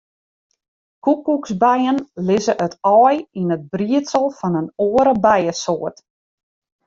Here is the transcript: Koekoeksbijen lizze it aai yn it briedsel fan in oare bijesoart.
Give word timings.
Koekoeksbijen 1.07 1.97
lizze 2.29 2.55
it 2.65 2.73
aai 2.93 3.15
yn 3.39 3.53
it 3.55 3.63
briedsel 3.73 4.25
fan 4.37 4.57
in 4.61 4.67
oare 4.87 5.13
bijesoart. 5.25 5.97